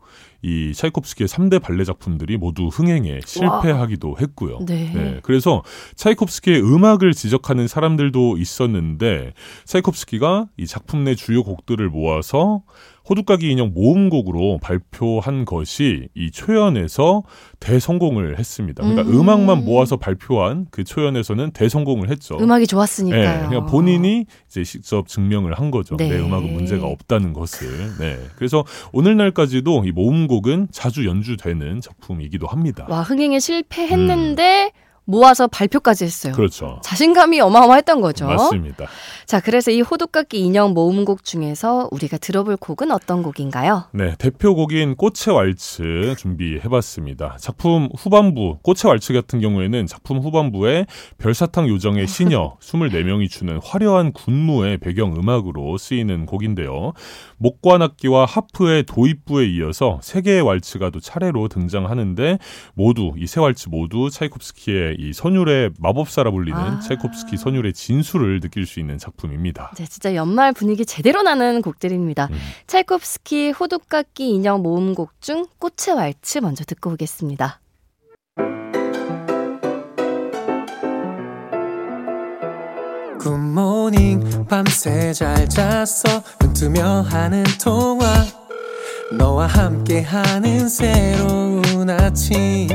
이 0.48 0.74
차이콥스키의 0.74 1.28
3대 1.28 1.62
발레 1.62 1.84
작품들이 1.84 2.38
모두 2.38 2.68
흥행에 2.68 3.20
실패하기도 3.26 4.16
했고요. 4.22 4.60
네. 4.66 4.92
네, 4.94 5.20
그래서 5.24 5.62
차이콥스키의 5.96 6.62
음악을 6.62 7.12
지적하는 7.14 7.68
사람들도 7.68 8.38
있었는데 8.38 9.34
차이콥스키가 9.66 10.48
이 10.56 10.66
작품 10.66 11.04
내 11.04 11.16
주요 11.16 11.44
곡들을 11.44 11.90
모아서 11.90 12.64
호두까기 13.10 13.50
인형 13.50 13.72
모음곡으로 13.74 14.60
발표한 14.62 15.46
것이 15.46 16.10
이 16.16 16.32
초연에서 16.32 17.24
대성공을 17.60 18.38
했습니다. 18.38 18.84
그러니까 18.84 19.04
음. 19.10 19.22
음. 19.22 19.30
악만 19.30 19.66
모아서 19.66 19.98
발표한 19.98 20.68
그 20.72 20.84
초연에서는 20.84 21.52
대성공을 21.52 22.10
했죠. 22.10 22.38
음악이 22.40 22.68
좋았으니까요. 22.68 23.42
네, 23.42 23.48
그냥 23.48 23.66
본인이 23.66 24.26
이제 24.48 24.64
직접 24.64 25.08
증명을 25.08 25.54
한 25.54 25.72
거죠. 25.72 25.96
네. 25.98 26.10
내 26.10 26.20
음악은 26.20 26.54
문제가 26.54 26.88
없다는 26.88 27.34
것을. 27.34 27.68
네. 28.00 28.18
그래서 28.36 28.64
오늘날까지도 28.92 29.84
이 29.86 29.92
모음곡은 29.92 30.70
자주 30.72 31.06
연주되는 31.06 31.82
작품이기도 31.82 32.48
합니다. 32.48 32.86
와 32.90 33.02
흥행에 33.02 33.40
실패했는데 33.40 34.72
모아서 35.08 35.48
발표까지 35.48 36.04
했어요. 36.04 36.34
그렇죠. 36.34 36.80
자신감이 36.84 37.40
어마어마했던 37.40 38.02
거죠. 38.02 38.28
맞습니다. 38.28 38.86
자, 39.26 39.40
그래서 39.40 39.72
이 39.72 39.80
호두깎이 39.82 40.38
인형 40.40 40.74
모음곡 40.74 41.24
중에서 41.24 41.88
우리가 41.92 42.18
들어볼 42.18 42.58
곡은 42.58 42.92
어떤 42.92 43.24
곡인가요? 43.24 43.86
네, 43.94 44.16
대표곡인 44.20 44.96
꽃의 44.98 45.34
왈츠 45.34 46.16
준비해봤습니다. 46.18 47.38
작품 47.40 47.88
후반부, 47.98 48.60
꽃의 48.62 48.82
왈츠 48.92 49.14
같은 49.14 49.40
경우에는 49.40 49.86
작품 49.88 50.20
후반부에 50.20 50.86
별사탕 51.18 51.70
요정의 51.70 52.06
시녀 52.08 52.58
24명이 52.62 53.30
추는 53.30 53.60
화려한 53.64 54.12
군무의 54.12 54.78
배경 54.80 55.16
음악으로 55.16 55.78
쓰이는 55.78 56.26
곡인데요. 56.26 56.92
목관악기와 57.38 58.26
하프의 58.26 58.84
도입부에 58.84 59.46
이어서 59.52 60.00
세 60.04 60.22
개의 60.22 60.42
왈츠가 60.42 60.90
또 60.90 61.00
차례로 61.00 61.48
등장하는데 61.48 62.40
모두 62.74 63.14
이 63.18 63.26
세 63.28 63.40
왈츠 63.42 63.70
모두 63.70 64.10
차이콥스키의 64.10 64.97
이 64.98 65.14
선율의 65.14 65.72
마법사라 65.80 66.32
불리는 66.32 66.60
아. 66.60 66.80
차이콥스키 66.80 67.38
선율의 67.38 67.74
진수를 67.74 68.40
느낄 68.40 68.66
수 68.66 68.80
있는 68.80 68.98
작품입니다. 68.98 69.72
네, 69.78 69.86
진짜 69.86 70.16
연말 70.16 70.54
분위기 70.54 70.88
제대로 70.88 71.22
나는 71.22 71.62
곡들입니다. 71.62 72.30
음. 72.32 72.38
찰콥스키 72.66 73.52
호두깎이 73.52 74.28
인형 74.28 74.64
모음곡 74.64 75.22
중 75.22 75.46
꽃의 75.60 75.96
왈츠 75.96 76.40
먼저 76.40 76.64
듣고 76.64 76.92
오겠습니다. 76.92 77.62
굿모닝 83.20 84.48
밤새 84.50 85.14
잘 85.14 85.48
잤어 85.48 86.24
눈 86.40 86.54
뜨며 86.54 87.02
하는 87.02 87.44
통화 87.62 88.06
너와 89.12 89.46
함께하는 89.48 90.70
새로운 90.70 91.90
아침 91.90 92.68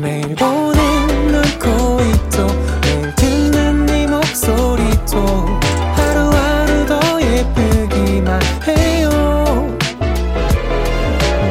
매일 0.00 0.34
보는 0.36 1.32
널 1.32 1.42
코있도 1.58 2.46
매일 2.82 3.14
듣는 3.16 3.86
네 3.86 4.06
목소리도 4.06 5.46
하루하루 5.94 6.86
더 6.86 7.20
예쁘기만 7.20 8.40
해요. 8.66 9.76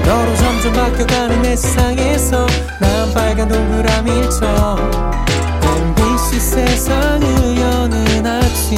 너로 0.06 0.36
점점 0.36 0.74
바뀌어가는 0.74 1.42
내 1.42 1.56
세상에서 1.58 2.48
난 2.80 3.14
빨간 3.14 3.50
동그라미처럼 3.50 4.92
MBC 5.64 6.40
세상을 6.40 7.58
여는 7.58 8.26
아침 8.26 8.78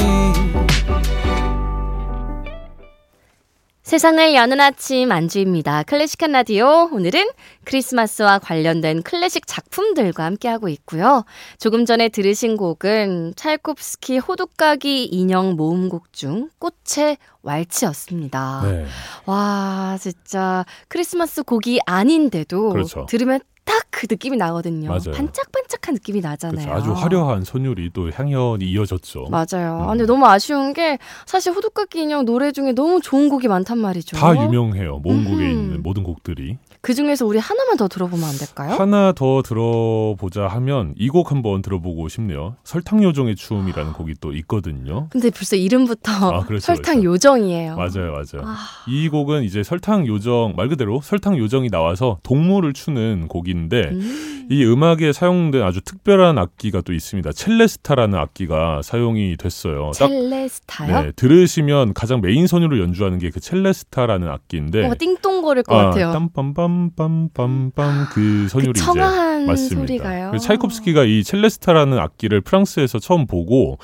세상을 3.90 4.36
여는 4.36 4.60
아침 4.60 5.10
안주입니다. 5.10 5.82
클래식한 5.82 6.30
라디오. 6.30 6.88
오늘은 6.92 7.28
크리스마스와 7.64 8.38
관련된 8.38 9.02
클래식 9.02 9.48
작품들과 9.48 10.22
함께하고 10.26 10.68
있고요. 10.68 11.24
조금 11.58 11.84
전에 11.84 12.08
들으신 12.08 12.56
곡은 12.56 13.32
찰콥스키 13.34 14.18
호두까기 14.18 15.06
인형 15.06 15.56
모음곡 15.56 16.12
중 16.12 16.50
꽃의 16.60 17.18
왈츠였습니다. 17.42 18.60
네. 18.62 18.86
와, 19.26 19.98
진짜 20.00 20.64
크리스마스 20.86 21.42
곡이 21.42 21.80
아닌데도 21.84 22.70
그렇죠. 22.70 23.06
들으면 23.06 23.40
딱 23.70 23.90
그 24.00 24.06
느낌이 24.08 24.38
나거든요. 24.38 24.88
맞아요. 24.88 25.12
반짝반짝한 25.14 25.94
느낌이 25.94 26.20
나잖아요. 26.22 26.66
그렇죠. 26.66 26.92
아주 26.92 26.92
화려한 26.94 27.44
선율이 27.44 27.90
또 27.92 28.10
향연이 28.10 28.64
이어졌죠. 28.64 29.26
맞아요. 29.30 29.76
음. 29.76 29.82
아, 29.82 29.86
근데 29.88 30.06
너무 30.06 30.24
아쉬운 30.26 30.72
게 30.72 30.98
사실 31.26 31.52
호두까기 31.52 32.00
인형 32.00 32.24
노래 32.24 32.50
중에 32.50 32.72
너무 32.72 33.02
좋은 33.02 33.28
곡이 33.28 33.46
많단 33.48 33.76
말이죠. 33.76 34.16
다 34.16 34.34
유명해요. 34.34 35.00
모음곡에 35.00 35.34
음흠. 35.36 35.50
있는 35.50 35.82
모든 35.82 36.02
곡들이. 36.02 36.56
그 36.82 36.94
중에서 36.94 37.26
우리 37.26 37.38
하나만 37.38 37.76
더 37.76 37.88
들어보면 37.88 38.24
안 38.28 38.36
될까요? 38.38 38.74
하나 38.74 39.12
더 39.12 39.42
들어보자 39.42 40.46
하면 40.48 40.94
이 40.98 41.08
곡 41.10 41.30
한번 41.32 41.60
들어보고 41.60 42.08
싶네요. 42.08 42.54
설탕 42.64 43.02
요정의 43.02 43.34
춤이라는 43.36 43.92
곡이 43.94 44.14
또 44.20 44.32
있거든요. 44.34 45.08
근데 45.10 45.28
벌써 45.30 45.56
이름부터 45.56 46.12
아, 46.12 46.40
그렇죠, 46.44 46.60
설탕 46.66 47.00
그렇죠. 47.00 47.12
요정이에요. 47.12 47.76
맞아요, 47.76 48.12
맞아요. 48.12 48.44
아. 48.46 48.56
이 48.88 49.08
곡은 49.08 49.42
이제 49.44 49.62
설탕 49.62 50.06
요정 50.06 50.54
말 50.56 50.68
그대로 50.68 51.00
설탕 51.02 51.36
요정이 51.36 51.68
나와서 51.70 52.18
동물을 52.22 52.72
추는 52.72 53.26
곡인데 53.28 53.90
음. 53.92 54.46
이 54.50 54.64
음악에 54.64 55.12
사용된 55.12 55.62
아주 55.62 55.80
특별한 55.80 56.38
악기가 56.38 56.80
또 56.80 56.92
있습니다. 56.92 57.30
첼레스타라는 57.32 58.18
악기가 58.18 58.80
사용이 58.82 59.36
됐어요. 59.36 59.90
딱 59.98 60.08
첼레스타요? 60.08 61.02
네, 61.02 61.12
들으시면 61.14 61.92
가장 61.94 62.20
메인 62.20 62.46
선율을 62.46 62.80
연주하는 62.80 63.18
게 63.18 63.30
그 63.30 63.38
첼레스타라는 63.38 64.26
악기인데 64.28 64.78
뭔가 64.80 64.96
띵동 64.96 65.42
거릴 65.42 65.62
것 65.62 65.74
같아요. 65.76 66.10
땀빰빰 66.12 66.69
빰빰빰 66.96 68.08
그 68.12 68.48
선율이 68.48 68.72
그 68.72 68.90
이제 68.90 69.00
맞습니다. 69.46 69.80
소리가요. 69.80 70.30
그래서 70.30 70.46
차이콥스키가 70.46 71.04
이 71.04 71.22
첼레스타라는 71.24 71.98
악기를 71.98 72.40
프랑스에서 72.42 72.98
처음 72.98 73.26
보고 73.26 73.78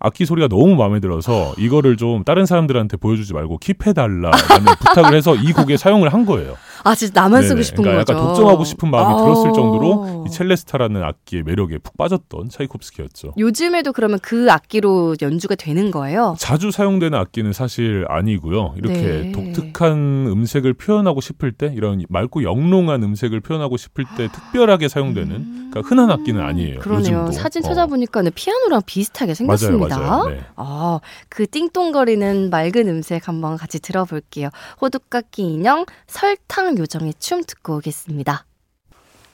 악기 0.00 0.24
소리가 0.24 0.48
너무 0.48 0.76
마음에 0.76 1.00
들어서 1.00 1.54
이거를 1.58 1.96
좀 1.96 2.22
다른 2.22 2.46
사람들한테 2.46 2.96
보여주지 2.98 3.34
말고 3.34 3.58
킵해달라라는 3.58 4.30
부탁을 4.78 5.14
해서 5.14 5.34
이 5.34 5.52
곡에 5.52 5.76
사용을 5.76 6.12
한 6.12 6.24
거예요. 6.24 6.54
아 6.88 6.94
진짜 6.94 7.20
나만 7.20 7.42
쓰고 7.42 7.56
네네. 7.56 7.62
싶은 7.64 7.84
그러니까 7.84 8.04
거죠. 8.04 8.18
약간 8.18 8.28
독점하고 8.28 8.64
싶은 8.64 8.90
마음이 8.90 9.14
아. 9.14 9.24
들었을 9.24 9.52
정도로 9.52 10.24
이 10.26 10.30
첼레스타라는 10.30 11.02
악기의 11.04 11.42
매력에 11.42 11.76
푹 11.78 11.98
빠졌던 11.98 12.48
차이콥스키였죠. 12.48 13.34
요즘에도 13.36 13.92
그러면 13.92 14.18
그 14.22 14.50
악기로 14.50 15.16
연주가 15.20 15.54
되는 15.54 15.90
거예요? 15.90 16.34
자주 16.38 16.70
사용되는 16.70 17.18
악기는 17.18 17.52
사실 17.52 18.06
아니고요. 18.08 18.74
이렇게 18.78 19.00
네. 19.02 19.32
독특한 19.32 20.28
음색을 20.28 20.72
표현하고 20.74 21.20
싶을 21.20 21.52
때 21.52 21.70
이런 21.76 22.02
맑고 22.08 22.42
영롱한 22.42 23.02
음색을 23.02 23.40
표현하고 23.40 23.76
싶을 23.76 24.04
때 24.16 24.28
특별하게 24.32 24.88
사용되는 24.88 25.68
그러니까 25.70 25.82
흔한 25.82 26.10
악기는 26.10 26.40
아니에요. 26.40 26.76
음. 26.76 26.80
그러네요. 26.80 27.18
요즘도. 27.18 27.32
사진 27.32 27.64
어. 27.64 27.68
찾아보니까 27.68 28.22
는 28.22 28.32
피아노랑 28.34 28.82
비슷하게 28.86 29.34
생겼습니다. 29.34 29.98
맞아요, 29.98 30.08
맞아요. 30.08 30.28
네. 30.30 30.40
아, 30.56 31.00
그 31.28 31.46
띵동거리는 31.46 32.48
맑은 32.50 32.88
음색 32.88 33.28
한번 33.28 33.56
같이 33.56 33.78
들어볼게요. 33.78 34.48
호두깎기 34.80 35.42
인형 35.42 35.84
설탕 36.06 36.77
요정의 36.78 37.14
춤 37.18 37.42
듣고 37.44 37.76
오겠습니다. 37.76 38.44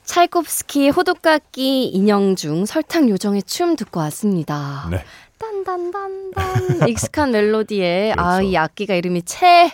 찰콥스키의 0.03 0.89
호두깎기 0.91 1.87
인형 1.87 2.35
중 2.35 2.65
설탕 2.65 3.09
요정의 3.09 3.43
춤 3.43 3.75
듣고 3.75 3.99
왔습니다. 4.01 4.87
네. 4.91 5.03
딴딴딴딴 5.37 6.87
익숙한 6.87 7.31
멜로디에 7.31 8.13
아, 8.17 8.37
그렇죠. 8.37 8.41
이 8.49 8.57
악기가 8.57 8.95
이름이 8.95 9.23
체 9.23 9.71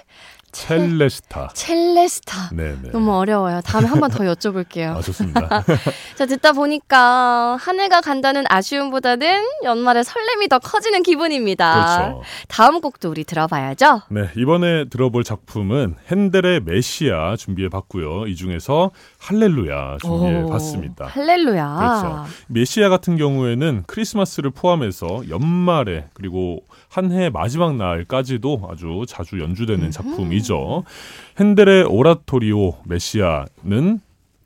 첼레스타. 0.52 1.50
첼레스타. 1.54 2.50
네네. 2.54 2.92
너무 2.92 3.16
어려워요. 3.16 3.62
다음에 3.62 3.88
한 3.88 4.00
번 4.00 4.10
더 4.12 4.24
여쭤볼게요. 4.24 4.96
아 4.98 5.02
좋습니다. 5.02 5.64
자, 6.18 6.26
듣다 6.26 6.52
보니까 6.54 7.56
한 7.60 7.80
해가 7.80 8.02
간다는 8.02 8.44
아쉬움보다는 8.50 9.44
연말에 9.64 10.04
설렘이 10.04 10.48
더 10.50 10.60
커지는 10.60 11.04
기분입니다. 11.04 11.74
그렇죠. 12.08 12.22
다음 12.48 12.82
곡도 12.82 13.10
우리 13.10 13.24
들어봐야죠. 13.24 14.02
네 14.10 14.30
이번에 14.36 14.86
들어볼 14.90 15.24
작품은 15.24 15.96
핸델의 16.10 16.62
메시아 16.62 17.36
준비해 17.38 17.70
봤고요. 17.70 18.28
이 18.28 18.36
중에서 18.36 18.92
할렐루야 19.20 19.98
준비해 20.02 20.46
봤습니다. 20.50 21.06
할렐루야. 21.06 21.76
그렇죠. 21.78 22.26
메시아 22.48 22.90
같은 22.90 23.18
경우에는 23.18 23.84
크리스마스를 23.88 24.52
포함해서 24.52 25.24
연말에 25.30 26.06
그리고 26.14 26.60
한 26.92 27.12
해 27.12 27.30
마지막 27.30 27.78
날까지도 27.78 28.68
아주 28.70 29.06
자주 29.08 29.40
연주되는 29.40 29.92
작품이죠. 29.92 30.84
핸델의 31.40 31.86
오라토리오 31.86 32.74
메시아는 32.86 34.02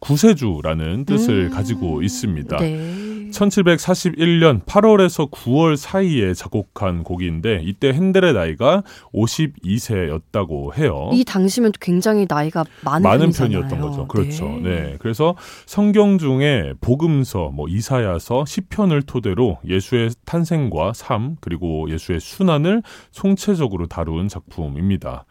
구세주라는 0.06 1.06
뜻을 1.06 1.46
음. 1.46 1.50
가지고 1.50 2.02
있습니다. 2.04 2.58
네. 2.58 3.06
1741년 3.32 4.64
8월에서 4.64 5.30
9월 5.30 5.76
사이에 5.76 6.34
작곡한 6.34 7.04
곡인데 7.04 7.62
이때 7.64 7.90
핸델의 7.90 8.34
나이가 8.34 8.84
52세였다고 9.14 10.78
해요. 10.78 11.10
이 11.12 11.26
당시면 11.26 11.74
굉장히 11.82 12.26
나이가 12.30 12.64
많은, 12.84 13.04
많은. 13.04 13.32
편이었던 13.32 13.82
거죠. 13.82 14.08
그렇죠. 14.08 14.46
네. 14.46 14.70
네. 14.70 14.96
그래서 15.00 15.36
성경 15.66 16.18
중에 16.18 16.74
복음서, 16.80 17.50
뭐 17.54 17.68
이사야서, 17.68 18.46
시편을 18.46 19.02
토대로 19.02 19.58
예수의 19.68 20.12
탄생과 20.26 20.94
삶 20.94 21.36
그리고 21.42 21.90
예수의 21.90 22.20
순환을 22.20 22.84
총체적으로 23.12 23.88
다룬 23.88 24.28
작품입니다. 24.28 25.26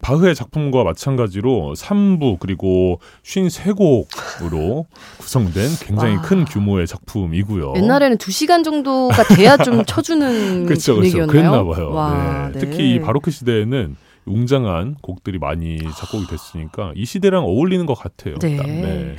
바흐의 0.00 0.34
작품과 0.34 0.84
마찬가지로 0.84 1.74
3부 1.76 2.38
그리고 2.38 3.00
53곡으로 3.24 4.84
구성된 5.18 5.68
굉장히 5.80 6.16
와. 6.16 6.22
큰 6.22 6.44
규모의 6.44 6.86
작품이고요. 6.86 7.74
옛날에는 7.76 8.16
2시간 8.18 8.64
정도가 8.64 9.24
돼야 9.34 9.56
좀 9.56 9.84
쳐주는 9.86 10.66
그렇죠, 10.66 10.96
그렇죠. 10.96 11.26
그랬나 11.26 11.64
봐요. 11.64 11.90
와, 11.90 12.50
네. 12.52 12.60
특히 12.60 12.94
이 12.94 13.00
바로크 13.00 13.30
시대에는 13.30 13.96
웅장한 14.26 14.96
곡들이 15.00 15.38
많이 15.38 15.78
작곡이 15.78 16.26
됐으니까 16.26 16.92
이 16.94 17.04
시대랑 17.04 17.44
어울리는 17.44 17.84
것 17.86 17.94
같아요. 17.94 18.36
네. 18.40 18.56
딱, 18.56 18.66
네. 18.66 19.16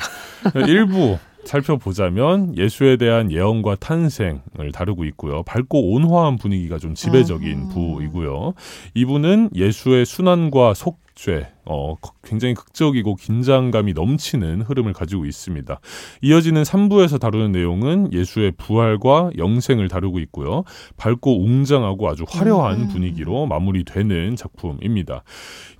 일부 0.68 1.18
살펴보자면 1.50 2.56
예수에 2.56 2.98
대한 2.98 3.32
예언과 3.32 3.78
탄생을 3.78 4.72
다루고 4.72 5.06
있고요. 5.06 5.42
밝고 5.44 5.94
온화한 5.94 6.38
분위기가 6.38 6.78
좀 6.78 6.94
지배적인 6.94 7.66
아. 7.66 7.74
부이고요. 7.74 8.54
이부는 8.94 9.50
예수의 9.56 10.06
순환과 10.06 10.76
속죄, 10.76 11.48
어, 11.72 11.96
굉장히 12.24 12.56
극적이고 12.56 13.16
긴장감이 13.16 13.94
넘치는 13.94 14.64
흐름을 14.64 14.94
가지고 14.94 15.26
있습니다. 15.26 15.80
이어지는 16.24 16.64
3부에서 16.64 17.20
다루는 17.20 17.52
내용은 17.52 18.12
예수의 18.12 18.54
부활과 18.58 19.30
영생을 19.38 19.88
다루고 19.88 20.20
있고요. 20.22 20.64
밝고 20.98 21.44
웅장하고 21.44 22.10
아주 22.10 22.26
화려한 22.28 22.82
음. 22.82 22.88
분위기로 22.88 23.46
마무리되는 23.46 24.36
작품입니다. 24.36 25.24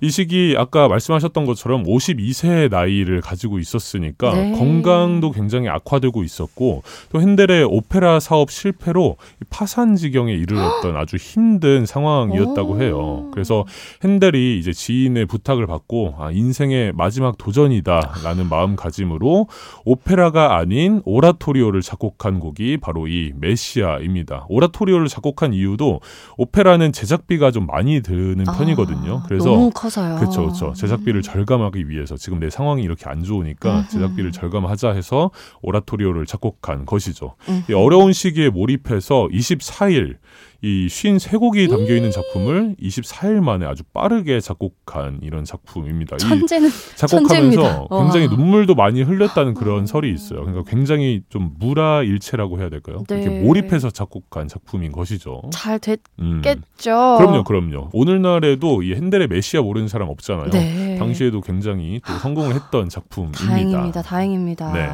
이 0.00 0.10
시기 0.10 0.54
아까 0.56 0.86
말씀하셨던 0.86 1.44
것처럼 1.44 1.82
52세의 1.82 2.70
나이를 2.70 3.20
가지고 3.20 3.58
있었으니까 3.58 4.32
네. 4.32 4.52
건강도 4.52 5.32
굉장히 5.32 5.59
악화되고 5.68 6.22
있었고 6.22 6.82
또 7.12 7.20
핸델의 7.20 7.64
오페라 7.64 8.20
사업 8.20 8.50
실패로 8.50 9.16
파산 9.50 9.96
지경에 9.96 10.32
이르렀던 10.32 10.96
아주 10.96 11.16
힘든 11.16 11.86
상황이었다고 11.86 12.72
오. 12.74 12.80
해요. 12.80 13.28
그래서 13.32 13.64
핸델이 14.02 14.58
이제 14.58 14.72
지인의 14.72 15.26
부탁을 15.26 15.66
받고 15.66 16.14
아, 16.18 16.30
인생의 16.30 16.92
마지막 16.94 17.36
도전이다라는 17.38 18.48
마음가짐으로 18.48 19.48
오페라가 19.84 20.56
아닌 20.56 21.02
오라토리오를 21.04 21.82
작곡한 21.82 22.40
곡이 22.40 22.78
바로 22.78 23.08
이 23.08 23.32
메시아입니다. 23.36 24.46
오라토리오를 24.48 25.08
작곡한 25.08 25.52
이유도 25.52 26.00
오페라는 26.36 26.92
제작비가 26.92 27.50
좀 27.50 27.66
많이 27.66 28.02
드는 28.02 28.44
편이거든요. 28.44 29.18
아, 29.18 29.22
그래서 29.26 29.50
너무 29.50 29.70
커서요. 29.70 30.16
그렇죠, 30.16 30.42
그렇죠. 30.42 30.72
제작비를 30.74 31.22
절감하기 31.22 31.88
위해서 31.88 32.16
지금 32.16 32.38
내 32.38 32.50
상황이 32.50 32.82
이렇게 32.82 33.08
안 33.08 33.22
좋으니까. 33.22 33.86
제작비를 33.88 34.32
절감하자 34.32 34.90
해서 34.92 35.30
오라토리오를 35.62 36.26
작곡한 36.26 36.86
것이죠. 36.86 37.36
음. 37.48 37.64
이 37.68 37.72
어려운 37.72 38.12
시기에 38.12 38.50
몰입해서 38.50 39.28
24일 39.32 40.16
이 40.62 40.86
53곡이 40.88 41.70
담겨 41.70 41.94
있는 41.94 42.10
작품을 42.10 42.76
24일 42.82 43.40
만에 43.40 43.64
아주 43.64 43.82
빠르게 43.94 44.40
작곡한 44.40 45.20
이런 45.22 45.44
작품입니다. 45.44 46.16
이 46.16 46.18
천재는 46.18 46.68
작곡하면서 46.96 47.28
천재입니다. 47.28 47.86
굉장히 47.88 48.26
와. 48.26 48.36
눈물도 48.36 48.74
많이 48.74 49.02
흘렸다는 49.02 49.54
그런 49.54 49.86
설이 49.86 50.12
있어요. 50.12 50.40
그러니까 50.44 50.70
굉장히 50.70 51.22
좀 51.30 51.54
무라일체라고 51.58 52.60
해야 52.60 52.68
될까요? 52.68 53.04
네. 53.08 53.22
이렇게 53.22 53.40
몰입해서 53.40 53.90
작곡한 53.90 54.48
작품인 54.48 54.92
것이죠. 54.92 55.42
잘 55.50 55.80
음. 56.18 56.42
됐겠죠. 56.42 57.16
그럼요, 57.18 57.44
그럼요. 57.44 57.88
오늘날에도 57.92 58.82
이 58.82 58.92
핸델의 58.94 59.28
메시아 59.28 59.62
모르는 59.62 59.88
사람 59.88 60.08
없잖아요. 60.08 60.50
네. 60.50 60.96
당시에도 60.98 61.40
굉장히 61.40 62.00
또 62.06 62.12
성공을 62.18 62.54
했던 62.54 62.88
작품입니다. 62.88 63.46
다행입니다. 63.46 64.02
다행입니다. 64.02 64.72
네. 64.72 64.88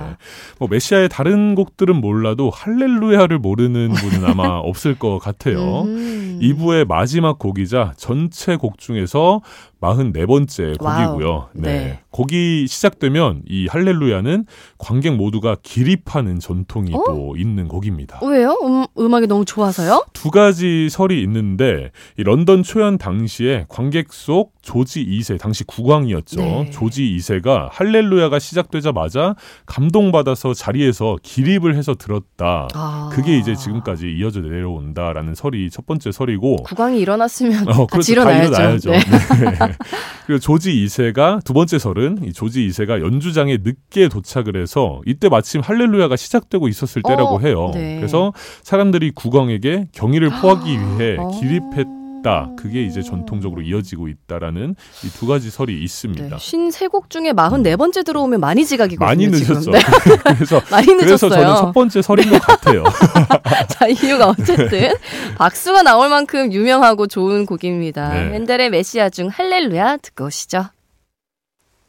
뭐 0.59 0.69
메시아의 0.69 1.09
다른 1.09 1.55
곡들은 1.57 1.97
몰라도 1.97 2.51
할렐루야를 2.51 3.39
모르는 3.39 3.91
분은 3.93 4.25
아마 4.25 4.59
없을 4.63 4.97
것 4.97 5.19
같아요. 5.19 5.56
요. 5.57 5.87
음. 6.37 6.41
2부의 6.41 6.87
마지막 6.87 7.39
곡이자 7.39 7.93
전체 7.97 8.57
곡 8.57 8.79
중에서 8.79 9.41
44번째 9.81 10.83
와우. 10.83 11.13
곡이고요. 11.13 11.49
네. 11.55 11.71
네. 11.71 12.01
곡이 12.11 12.67
시작되면 12.67 13.43
이 13.47 13.67
할렐루야는 13.67 14.47
관객 14.79 15.15
모두가 15.17 15.57
기립하는 15.63 16.39
전통이 16.39 16.95
어? 16.95 17.03
또 17.07 17.37
있는 17.37 17.69
곡입니다. 17.69 18.21
왜요? 18.23 18.59
음, 18.63 18.87
음악이 18.99 19.27
너무 19.27 19.45
좋아서요? 19.45 20.07
두 20.15 20.31
가지 20.31 20.89
설이 20.89 21.21
있는데 21.23 21.91
이 22.19 22.23
런던 22.23 22.63
초연 22.63 22.97
당시에 22.97 23.67
관객 23.69 24.13
속 24.13 24.55
조지 24.63 25.05
2세 25.05 25.39
당시 25.39 25.63
국왕이었죠. 25.65 26.41
네. 26.41 26.71
조지 26.71 27.03
2세가 27.19 27.69
할렐루야가 27.71 28.39
시작되자마자 28.39 29.35
감동받아서 29.67 30.55
자리에서 30.55 31.17
기립을 31.23 31.77
해서 31.77 31.95
들었다. 31.95 32.69
아. 32.75 33.11
그게 33.13 33.39
이제 33.39 33.55
지금까지 33.55 34.11
이어져 34.13 34.41
내려온다라는 34.41 35.35
설이 35.35 35.71
첫 35.71 35.87
번째 35.87 36.11
설이 36.11 36.26
고 36.35 36.57
국왕이 36.65 36.99
일어났으면 36.99 37.69
어, 37.69 37.87
같이 37.87 38.13
그렇죠. 38.13 38.29
다 38.29 38.45
일어나야죠. 38.45 38.91
네. 38.91 38.99
네. 38.99 39.05
그리고 40.27 40.41
조지 40.41 40.73
2세가 40.73 41.45
두 41.45 41.53
번째 41.53 41.79
설은 41.79 42.19
이 42.25 42.33
조지 42.33 42.67
2세가 42.67 43.01
연주장에 43.01 43.59
늦게 43.63 44.09
도착을 44.09 44.61
해서 44.61 45.01
이때 45.07 45.29
마침 45.29 45.61
할렐루야가 45.61 46.17
시작되고 46.17 46.67
있었을 46.67 47.03
때라고 47.03 47.37
어, 47.37 47.39
해요. 47.39 47.71
네. 47.75 47.97
그래서 47.97 48.33
사람들이 48.65 49.13
국왕에게 49.13 49.89
경의를 49.93 50.31
포하기 50.31 50.73
위해 50.73 51.17
어. 51.19 51.31
기립했 51.31 51.87
다. 52.27 52.51
그게 52.57 52.83
이제 52.83 53.03
전통적으로 53.03 53.63
이어지고 53.63 54.09
있다라는 54.09 54.75
이 55.05 55.09
두 55.17 55.27
가지 55.27 55.49
설이 55.51 55.83
있습니다. 55.83 56.29
네. 56.29 56.37
신세곡 56.39 57.09
중에 57.09 57.33
44번째 57.33 58.05
들어오면 58.05 58.41
많이 58.41 58.67
지각이거든요. 58.67 59.07
많이. 59.07 59.27
늦었죠. 59.29 59.71
네. 59.71 59.79
그래서 60.35 60.61
많이 60.71 60.87
그래서 60.89 61.27
늦었어요. 61.27 61.31
저는 61.47 61.57
첫 61.57 61.73
번째 61.73 62.03
설인 62.03 62.31
것 62.31 62.41
같아요. 62.43 62.85
자, 63.69 63.87
이유가 63.87 64.29
어쨌든 64.31 64.93
박수가 65.39 65.83
나올 65.83 66.09
만큼 66.11 66.53
유명하고 66.53 67.07
좋은 67.07 67.47
곡입니다. 67.47 68.13
네. 68.13 68.35
헨델의 68.35 68.71
메시아 68.71 69.09
중 69.11 69.29
할렐루야 69.29 69.99
듣고 69.99 70.27
오시죠. 70.27 70.67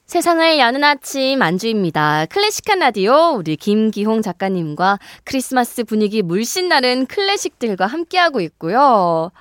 세상을 0.08 0.58
여는 0.58 0.86
아침 0.86 1.42
안주입니다. 1.42 2.28
클래식한 2.28 2.80
라디오 2.80 3.34
우리 3.36 3.58
김기홍 3.58 4.22
작가님과 4.22 5.00
크리스마스 5.26 5.84
분위기 5.84 6.22
물씬 6.22 6.70
나는 6.70 7.06
클래식들과 7.08 7.88
함께하고 7.88 8.40
있고요. 8.40 9.32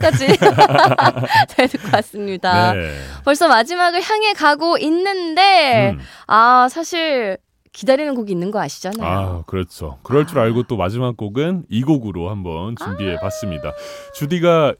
할렐루야까지 0.00 0.36
잘 1.46 1.68
듣고 1.68 1.90
왔습니다. 1.92 2.72
네. 2.72 2.90
벌써 3.24 3.46
마지막을 3.46 4.02
향해 4.02 4.32
가고 4.32 4.78
있는데 4.78 5.92
음. 5.92 6.00
아 6.26 6.66
사실 6.68 7.38
기다리는 7.72 8.16
곡이 8.16 8.32
있는 8.32 8.50
거 8.50 8.60
아시잖아요. 8.60 9.08
아, 9.08 9.42
그렇죠. 9.46 9.98
그럴 10.02 10.26
줄 10.26 10.40
알고 10.40 10.64
또 10.64 10.76
마지막 10.76 11.16
곡은 11.16 11.66
이 11.68 11.84
곡으로 11.84 12.30
한번 12.30 12.74
준비해 12.76 13.16
봤습니다. 13.20 13.72
주디가 14.14 14.74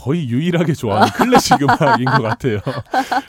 거의 0.00 0.28
유일하게 0.28 0.72
좋아하는 0.72 1.08
클래식 1.12 1.60
음악인 1.62 2.04
것 2.06 2.22
같아요. 2.22 2.60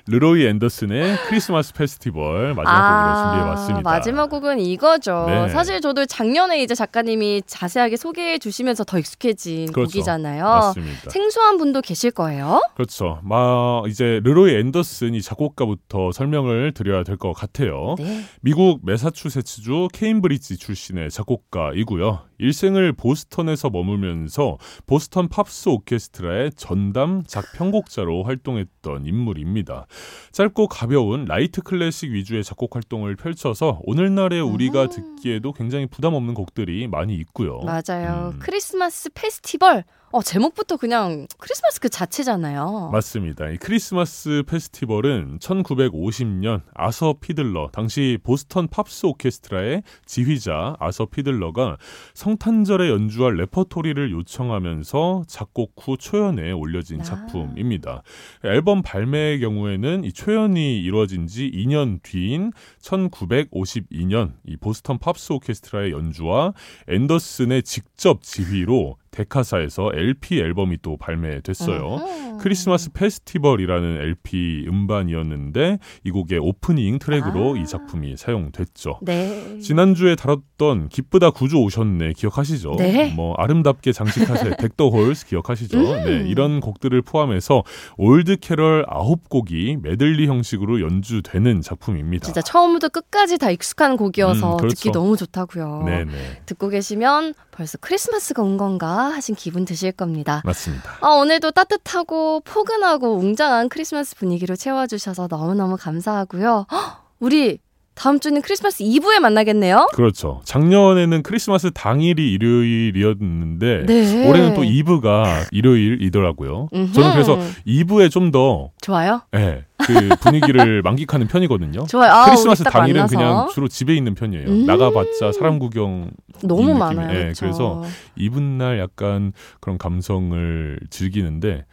르로이 0.07 0.45
앤더슨의 0.47 1.17
크리스마스 1.27 1.73
페스티벌 1.73 2.53
마지막 2.53 3.03
곡으로 3.03 3.23
준비해 3.23 3.43
봤습니다. 3.55 3.89
아, 3.89 3.93
마지막 3.93 4.29
곡은 4.29 4.60
이거죠. 4.60 5.25
네. 5.27 5.49
사실 5.49 5.81
저도 5.81 6.05
작년에 6.05 6.62
이제 6.63 6.73
작가님이 6.75 7.43
자세하게 7.45 7.97
소개해 7.97 8.39
주시면서 8.39 8.84
더 8.84 8.97
익숙해진 8.99 9.71
그렇죠. 9.71 9.91
곡이잖아요. 9.91 10.43
맞습니다. 10.43 11.10
생소한 11.10 11.57
분도 11.57 11.81
계실 11.81 12.12
거예요. 12.12 12.62
그렇죠. 12.75 13.19
마 13.23 13.81
이제 13.88 14.19
르로이 14.23 14.55
앤더슨이 14.55 15.21
작곡가부터 15.21 16.12
설명을 16.12 16.73
드려야 16.73 17.03
될 17.03 17.17
것 17.17 17.34
같아요. 17.34 17.95
네. 17.99 18.21
미국 18.41 18.79
매사추세츠주 18.84 19.89
케임브리지 19.93 20.57
출신의 20.57 21.12
작곡가이고요. 21.12 22.19
일생을 22.41 22.93
보스턴에서 22.93 23.69
머물면서 23.69 24.58
보스턴 24.88 25.30
팝스 25.30 25.69
오케스트라의 25.69 26.51
전담 26.56 27.23
작편곡자로 27.25 28.23
활동했던 28.23 29.06
인물입니다. 29.06 29.86
짧고 30.32 30.67
가벼운 30.67 31.25
light 31.25 31.62
클래식 31.62 32.12
위주의 32.12 32.43
작곡 32.43 32.75
활동을 32.75 33.15
펼쳐서 33.15 33.80
오늘날의 33.84 34.41
우리가 34.41 34.84
음. 34.84 34.89
듣기에도 34.89 35.54
굉장히 35.54 35.86
부담 35.86 36.15
없는 36.15 36.34
곡들이 36.34 36.88
많이 36.88 37.15
있고요. 37.15 37.60
맞아요. 37.60 38.32
음. 38.34 38.39
크리스마스 38.39 39.10
페스티벌. 39.13 39.84
어, 40.13 40.21
제목부터 40.21 40.76
그냥 40.76 41.26
크리스마스 41.38 41.80
그 41.80 41.88
자체잖아요. 41.88 42.89
맞습니다. 42.91 43.50
이 43.50 43.58
크리스마스 43.58 44.43
페스티벌은 44.45 45.39
1950년 45.39 46.63
아서 46.74 47.15
피들러, 47.19 47.69
당시 47.71 48.17
보스턴 48.21 48.67
팝스 48.67 49.06
오케스트라의 49.06 49.84
지휘자 50.06 50.76
아서 50.80 51.06
피들러가 51.06 51.78
성탄절에 52.13 52.89
연주할 52.89 53.36
레퍼토리를 53.36 54.12
요청하면서 54.12 55.24
작곡 55.28 55.76
후 55.80 55.95
초연에 55.97 56.52
올려진 56.52 57.00
아. 57.00 57.04
작품입니다. 57.04 58.04
앨범 58.43 58.82
발매의 58.82 59.39
경우에는 59.39 60.04
이 60.04 60.12
초연이 60.12 60.82
이루어진 60.82 61.28
지 61.28 61.50
2년 61.50 62.04
뒤인 62.04 62.52
1952년 62.82 64.34
이 64.45 64.58
보스턴 64.58 64.97
팝스 64.97 65.32
오케스트라의 65.34 65.91
연주와 65.91 66.54
앤더슨의 66.89 67.63
직접 67.63 68.21
지휘로 68.21 68.97
데카사에서 69.12 69.91
LP 69.93 70.39
앨범이 70.39 70.78
또 70.82 70.97
발매됐어요. 70.97 71.95
음흠. 71.95 72.38
크리스마스 72.39 72.91
페스티벌이라는 72.93 73.97
LP 74.02 74.65
음반이었는데 74.67 75.80
이 76.06 76.12
곡의 76.12 76.39
오프닝 76.39 76.97
트랙으로 77.00 77.56
아. 77.56 77.60
이 77.60 77.65
작품이 77.65 78.15
사용됐죠. 78.17 79.00
네. 79.02 79.60
지난주에 79.60 80.15
다뤘던 80.15 80.89
기쁘다 80.89 81.32
구주 81.32 81.58
오셨네 81.58 82.13
기억하시죠? 82.13 82.76
네. 82.78 83.13
뭐 83.13 83.36
아름답게 83.36 83.91
장식하세 83.91 84.56
Deck 84.57 84.76
the 84.76 84.89
Halls 84.89 85.27
기억하시죠? 85.28 85.78
음. 85.78 86.06
네, 86.06 86.30
이런 86.30 86.62
곡들을 86.62 87.00
포함해서 87.02 87.63
old 87.97 88.38
캐럴 88.38 88.86
아홉 88.88 89.28
곡이 89.30 89.78
메들리 89.82 90.28
형식으로 90.28 90.82
연주되는 90.82 91.62
작품입니다. 91.62 92.26
진짜 92.26 92.41
처음부터 92.41 92.89
끝까지 92.89 93.38
다 93.38 93.52
익숙한 93.52 93.97
곡이어서 93.97 94.54
음, 94.54 94.58
그렇죠. 94.58 94.76
듣기 94.76 94.91
너무 94.91 95.17
좋다고요. 95.17 95.84
네네 95.86 96.41
듣고 96.45 96.69
계시면 96.69 97.34
벌써 97.52 97.78
크리스마스가 97.78 98.41
온 98.41 98.58
건가 98.58 99.00
하신 99.09 99.35
기분 99.35 99.65
드실 99.65 99.91
겁니다. 99.91 100.41
맞습니다. 100.45 100.97
아, 101.01 101.07
오늘도 101.09 101.51
따뜻하고 101.51 102.41
포근하고 102.41 103.15
웅장한 103.17 103.69
크리스마스 103.69 104.15
분위기로 104.15 104.55
채워주셔서 104.55 105.27
너무너무 105.29 105.77
감사하고요. 105.77 106.65
헉, 106.71 107.03
우리 107.19 107.59
다음 107.93 108.19
주는 108.19 108.41
크리스마스 108.41 108.83
이브에 108.83 109.19
만나겠네요. 109.19 109.89
그렇죠. 109.93 110.41
작년에는 110.45 111.23
크리스마스 111.23 111.71
당일이 111.71 112.31
일요일이었는데 112.33 113.85
네. 113.85 114.29
올해는 114.29 114.53
또 114.53 114.63
이브가 114.63 115.45
일요일이더라고요. 115.51 116.69
음흠. 116.73 116.93
저는 116.93 117.11
그래서 117.13 117.37
이브에 117.65 118.09
좀 118.09 118.31
더 118.31 118.69
좋아요. 118.79 119.23
예, 119.35 119.65
그 119.93 120.15
분위기를 120.21 120.82
만끽하는 120.84 121.27
편이거든요. 121.27 121.86
좋아요. 121.88 122.12
아, 122.12 122.25
크리스마스 122.25 122.63
당일은 122.63 123.01
만나서. 123.01 123.15
그냥 123.17 123.47
주로 123.54 123.67
집에 123.67 123.95
있는 123.95 124.15
편이에요. 124.15 124.47
음. 124.47 124.65
나가봤자 124.65 125.32
사람 125.34 125.60
구경 125.60 126.12
너무 126.43 126.73
많아요. 126.77 127.10
예, 127.15 127.21
그렇죠? 127.23 127.39
그래서 127.45 127.84
이분 128.15 128.58
날 128.58 128.80
약간 128.80 129.34
그런 129.60 129.77
감성을 129.77 130.80
즐기는데 130.89 131.65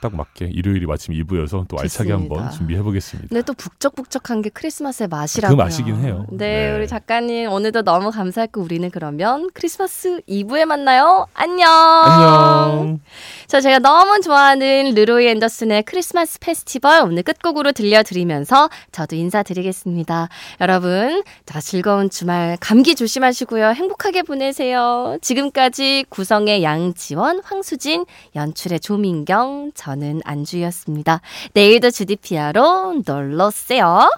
딱 0.00 0.16
맞게 0.16 0.46
일요일이 0.46 0.86
마침 0.86 1.14
이브여서 1.14 1.66
또 1.68 1.78
알차게 1.78 2.10
좋습니다. 2.10 2.34
한번 2.36 2.50
준비해 2.52 2.82
보겠습니다. 2.82 3.28
근데 3.28 3.42
또 3.42 3.52
북적북적한 3.52 4.42
게 4.42 4.50
크리스마스의 4.50 5.08
맛이라고요. 5.08 5.56
그 5.56 5.62
맛이긴 5.62 5.96
해요. 5.96 6.26
네, 6.30 6.68
네. 6.68 6.76
우리 6.76 6.88
작가님 6.88 7.50
오늘도 7.50 7.82
너무 7.82 8.10
감사했고 8.10 8.60
우리는 8.60 8.90
그러면 8.90 9.50
크리스마스 9.52 10.20
이브에 10.26 10.64
만나요. 10.64 11.26
안녕. 11.34 11.70
안녕. 11.70 13.00
자, 13.46 13.60
제가 13.60 13.78
너무 13.78 14.20
좋아하는 14.20 14.94
르로이 14.94 15.26
앤더슨의 15.28 15.82
크리스마스 15.82 16.38
페스티벌 16.40 17.02
오늘 17.02 17.22
끝곡으로 17.22 17.72
들려드리면서 17.72 18.70
저도 18.92 19.16
인사드리겠습니다. 19.16 20.28
여러분, 20.60 21.22
자, 21.44 21.60
즐거운 21.60 22.10
주말 22.10 22.56
감기 22.60 22.94
조심하시고요. 22.94 23.70
행복하게 23.70 24.22
보내세요. 24.22 25.18
지금까지 25.20 26.06
구성의 26.08 26.62
양지원, 26.62 27.40
황수진, 27.44 28.06
연출의 28.34 28.80
조민경, 28.80 29.72
저는 29.90 30.20
안주였습니다. 30.24 31.20
내일도 31.52 31.90
주디피아로 31.90 33.02
놀러오세요. 33.04 34.08